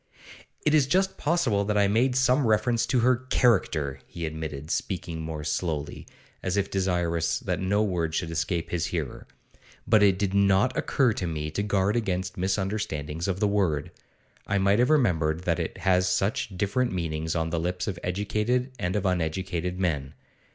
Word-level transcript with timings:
'It 0.65 0.73
is 0.73 0.87
just 0.87 1.15
possible 1.15 1.63
that 1.63 1.77
I 1.77 1.87
made 1.87 2.15
some 2.15 2.47
reference 2.47 2.87
to 2.87 3.01
her 3.01 3.17
character,' 3.29 3.99
he 4.07 4.25
admitted, 4.25 4.71
speaking 4.71 5.21
more 5.21 5.43
slowly, 5.43 6.07
and 6.07 6.07
as 6.47 6.57
if 6.57 6.71
desirous 6.71 7.39
that 7.41 7.59
no 7.59 7.83
word 7.83 8.15
should 8.15 8.31
escape 8.31 8.71
his 8.71 8.87
hearer; 8.87 9.27
'but 9.85 10.01
it 10.01 10.17
did 10.17 10.33
not 10.33 10.75
occur 10.75 11.13
to 11.13 11.27
me 11.27 11.51
to 11.51 11.61
guard 11.61 11.95
against 11.95 12.35
misunderstandings 12.35 13.27
of 13.27 13.39
the 13.39 13.47
word. 13.47 13.91
I 14.47 14.57
might 14.57 14.79
have 14.79 14.89
remembered 14.89 15.43
that 15.43 15.59
it 15.59 15.77
has 15.77 16.09
such 16.09 16.57
different 16.57 16.91
meanings 16.91 17.35
on 17.35 17.51
the 17.51 17.59
lips 17.59 17.87
of 17.87 17.99
educated 18.01 18.71
and 18.79 18.95
of 18.95 19.05
uneducated 19.05 19.79
men. 19.79 20.15